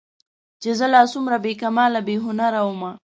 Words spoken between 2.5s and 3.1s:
ومه